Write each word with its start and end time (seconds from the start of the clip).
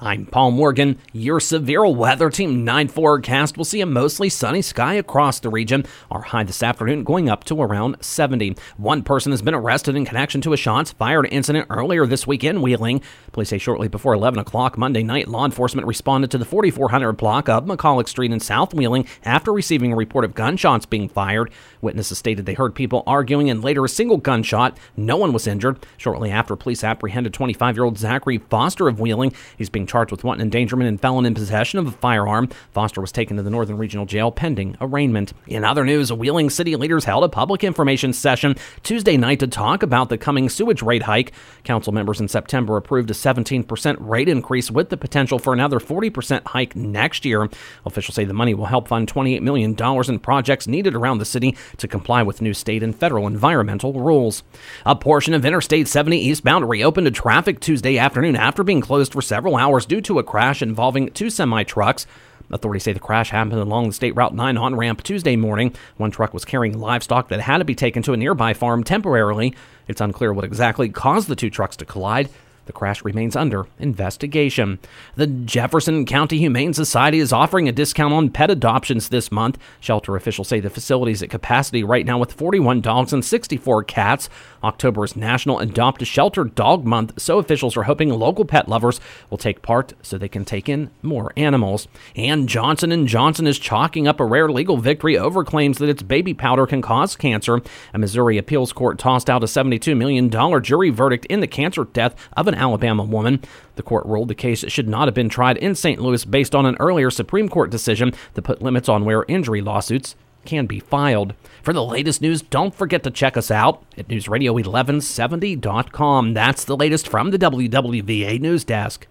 I'm 0.00 0.26
Paul 0.26 0.50
Morgan. 0.50 0.98
Your 1.12 1.38
severe 1.38 1.86
weather 1.86 2.28
team 2.28 2.64
9 2.64 2.88
forecast 2.88 3.56
will 3.56 3.64
see 3.64 3.80
a 3.80 3.86
mostly 3.86 4.28
sunny 4.28 4.60
sky 4.60 4.94
across 4.94 5.38
the 5.38 5.50
region. 5.50 5.86
Our 6.10 6.22
high 6.22 6.42
this 6.42 6.64
afternoon 6.64 7.04
going 7.04 7.28
up 7.28 7.44
to 7.44 7.62
around 7.62 7.98
70. 8.00 8.56
One 8.76 9.04
person 9.04 9.30
has 9.30 9.40
been 9.40 9.54
arrested 9.54 9.94
in 9.94 10.04
connection 10.04 10.40
to 10.40 10.52
a 10.52 10.56
shots 10.56 10.90
fired 10.90 11.28
incident 11.30 11.68
earlier 11.70 12.06
this 12.06 12.26
week 12.26 12.42
in 12.42 12.60
Wheeling. 12.60 13.02
Police 13.30 13.50
say 13.50 13.58
shortly 13.58 13.86
before 13.86 14.14
11 14.14 14.40
o'clock 14.40 14.76
Monday 14.76 15.04
night, 15.04 15.28
law 15.28 15.44
enforcement 15.44 15.86
responded 15.86 16.28
to 16.32 16.38
the 16.38 16.44
4400 16.44 17.12
block 17.12 17.48
of 17.48 17.64
McColloch 17.64 18.08
Street 18.08 18.32
in 18.32 18.40
South 18.40 18.74
Wheeling 18.74 19.06
after 19.24 19.52
receiving 19.52 19.92
a 19.92 19.96
report 19.96 20.24
of 20.24 20.34
gunshots 20.34 20.86
being 20.86 21.08
fired. 21.08 21.52
Witnesses 21.80 22.18
stated 22.18 22.46
they 22.46 22.54
heard 22.54 22.74
people 22.74 23.04
arguing 23.06 23.48
and 23.48 23.62
later 23.62 23.84
a 23.84 23.88
single 23.88 24.16
gunshot. 24.16 24.76
No 24.96 25.16
one 25.16 25.32
was 25.32 25.46
injured. 25.46 25.86
Shortly 25.96 26.32
after, 26.32 26.56
police 26.56 26.82
apprehended 26.82 27.32
25 27.32 27.76
year 27.76 27.84
old 27.84 27.96
Zachary 27.96 28.38
Foster 28.38 28.88
of 28.88 28.98
Wheeling. 28.98 29.32
He's 29.56 29.70
being 29.70 29.83
charged 29.86 30.10
with 30.10 30.24
wanton 30.24 30.42
endangerment 30.42 30.88
and 30.88 31.00
felon 31.00 31.26
in 31.26 31.34
possession 31.34 31.78
of 31.78 31.86
a 31.86 31.92
firearm. 31.92 32.48
Foster 32.72 33.00
was 33.00 33.12
taken 33.12 33.36
to 33.36 33.42
the 33.42 33.50
Northern 33.50 33.78
Regional 33.78 34.06
Jail 34.06 34.30
pending 34.30 34.76
arraignment. 34.80 35.32
In 35.46 35.64
other 35.64 35.84
news, 35.84 36.12
Wheeling 36.12 36.50
city 36.50 36.76
leaders 36.76 37.04
held 37.04 37.24
a 37.24 37.28
public 37.28 37.64
information 37.64 38.12
session 38.12 38.56
Tuesday 38.82 39.16
night 39.16 39.40
to 39.40 39.46
talk 39.46 39.82
about 39.82 40.08
the 40.08 40.18
coming 40.18 40.48
sewage 40.48 40.82
rate 40.82 41.02
hike. 41.02 41.32
Council 41.64 41.92
members 41.92 42.20
in 42.20 42.28
September 42.28 42.76
approved 42.76 43.10
a 43.10 43.14
17% 43.14 43.96
rate 43.98 44.28
increase 44.28 44.70
with 44.70 44.88
the 44.90 44.96
potential 44.96 45.38
for 45.38 45.52
another 45.52 45.80
40% 45.80 46.46
hike 46.46 46.76
next 46.76 47.24
year. 47.24 47.48
Officials 47.84 48.14
say 48.14 48.24
the 48.24 48.32
money 48.32 48.54
will 48.54 48.66
help 48.66 48.88
fund 48.88 49.12
$28 49.12 49.40
million 49.40 49.74
in 49.74 50.18
projects 50.20 50.66
needed 50.66 50.94
around 50.94 51.18
the 51.18 51.24
city 51.24 51.56
to 51.78 51.88
comply 51.88 52.22
with 52.22 52.40
new 52.40 52.54
state 52.54 52.82
and 52.82 52.94
federal 52.94 53.26
environmental 53.26 53.92
rules. 53.92 54.42
A 54.86 54.94
portion 54.94 55.34
of 55.34 55.44
Interstate 55.44 55.88
70 55.88 56.18
eastbound 56.18 56.68
reopened 56.68 57.06
to 57.06 57.10
traffic 57.10 57.60
Tuesday 57.60 57.98
afternoon 57.98 58.36
after 58.36 58.62
being 58.62 58.80
closed 58.80 59.12
for 59.12 59.22
several 59.22 59.56
hours 59.56 59.73
due 59.80 60.00
to 60.02 60.18
a 60.18 60.22
crash 60.22 60.62
involving 60.62 61.10
two 61.10 61.30
semi 61.30 61.64
trucks. 61.64 62.06
Authorities 62.50 62.84
say 62.84 62.92
the 62.92 63.00
crash 63.00 63.30
happened 63.30 63.54
along 63.54 63.88
the 63.88 63.92
State 63.94 64.14
Route 64.14 64.34
9 64.34 64.56
on 64.56 64.76
ramp 64.76 65.02
Tuesday 65.02 65.34
morning. 65.34 65.74
One 65.96 66.10
truck 66.10 66.32
was 66.32 66.44
carrying 66.44 66.78
livestock 66.78 67.28
that 67.28 67.40
had 67.40 67.58
to 67.58 67.64
be 67.64 67.74
taken 67.74 68.02
to 68.04 68.12
a 68.12 68.16
nearby 68.16 68.54
farm 68.54 68.84
temporarily. 68.84 69.54
It's 69.88 70.00
unclear 70.00 70.32
what 70.32 70.44
exactly 70.44 70.88
caused 70.88 71.28
the 71.28 71.36
two 71.36 71.50
trucks 71.50 71.76
to 71.78 71.84
collide. 71.84 72.28
The 72.66 72.72
crash 72.72 73.04
remains 73.04 73.36
under 73.36 73.66
investigation. 73.78 74.78
The 75.16 75.26
Jefferson 75.26 76.06
County 76.06 76.38
Humane 76.38 76.74
Society 76.74 77.18
is 77.18 77.32
offering 77.32 77.68
a 77.68 77.72
discount 77.72 78.14
on 78.14 78.30
pet 78.30 78.50
adoptions 78.50 79.08
this 79.08 79.30
month. 79.30 79.58
Shelter 79.80 80.16
officials 80.16 80.48
say 80.48 80.60
the 80.60 80.70
facility 80.70 81.12
is 81.12 81.22
at 81.22 81.30
capacity 81.30 81.84
right 81.84 82.06
now 82.06 82.18
with 82.18 82.32
41 82.32 82.80
dogs 82.80 83.12
and 83.12 83.24
64 83.24 83.84
cats. 83.84 84.28
October 84.62 85.04
is 85.04 85.14
National 85.14 85.58
Adopt 85.58 86.02
a 86.02 86.04
Shelter 86.06 86.44
Dog 86.44 86.84
Month, 86.86 87.20
so 87.20 87.38
officials 87.38 87.76
are 87.76 87.82
hoping 87.82 88.08
local 88.08 88.44
pet 88.44 88.68
lovers 88.68 89.00
will 89.28 89.38
take 89.38 89.60
part 89.60 89.92
so 90.02 90.16
they 90.16 90.28
can 90.28 90.44
take 90.44 90.68
in 90.68 90.90
more 91.02 91.32
animals. 91.36 91.86
And 92.16 92.48
Johnson 92.48 93.06
& 93.06 93.08
Johnson 93.08 93.46
is 93.46 93.58
chalking 93.58 94.08
up 94.08 94.20
a 94.20 94.24
rare 94.24 94.50
legal 94.50 94.78
victory 94.78 95.18
over 95.18 95.44
claims 95.44 95.78
that 95.78 95.88
its 95.88 96.02
baby 96.02 96.32
powder 96.32 96.66
can 96.66 96.80
cause 96.80 97.14
cancer. 97.16 97.60
A 97.92 97.98
Missouri 97.98 98.38
appeals 98.38 98.72
court 98.72 98.98
tossed 98.98 99.28
out 99.28 99.42
a 99.42 99.46
$72 99.46 99.96
million 99.96 100.30
jury 100.62 100.90
verdict 100.90 101.26
in 101.26 101.40
the 101.40 101.46
cancer 101.46 101.84
death 101.84 102.14
of 102.36 102.48
an 102.48 102.53
Alabama 102.54 103.02
woman. 103.02 103.42
The 103.76 103.82
court 103.82 104.06
ruled 104.06 104.28
the 104.28 104.34
case 104.34 104.64
should 104.68 104.88
not 104.88 105.08
have 105.08 105.14
been 105.14 105.28
tried 105.28 105.58
in 105.58 105.74
St. 105.74 106.00
Louis 106.00 106.24
based 106.24 106.54
on 106.54 106.64
an 106.66 106.76
earlier 106.80 107.10
Supreme 107.10 107.48
Court 107.48 107.70
decision 107.70 108.12
that 108.34 108.42
put 108.42 108.62
limits 108.62 108.88
on 108.88 109.04
where 109.04 109.24
injury 109.28 109.60
lawsuits 109.60 110.14
can 110.44 110.66
be 110.66 110.80
filed. 110.80 111.34
For 111.62 111.72
the 111.72 111.84
latest 111.84 112.20
news, 112.20 112.42
don't 112.42 112.74
forget 112.74 113.02
to 113.04 113.10
check 113.10 113.36
us 113.36 113.50
out 113.50 113.82
at 113.96 114.08
newsradio1170.com. 114.08 116.34
That's 116.34 116.64
the 116.64 116.76
latest 116.76 117.08
from 117.08 117.30
the 117.30 117.38
WWVA 117.38 118.40
News 118.40 118.64
Desk. 118.64 119.06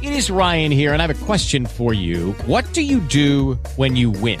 It 0.00 0.12
is 0.12 0.30
Ryan 0.30 0.70
here, 0.70 0.92
and 0.92 1.02
I 1.02 1.06
have 1.06 1.22
a 1.22 1.24
question 1.24 1.66
for 1.66 1.92
you. 1.92 2.32
What 2.46 2.72
do 2.72 2.82
you 2.82 3.00
do 3.00 3.54
when 3.76 3.96
you 3.96 4.10
win? 4.10 4.40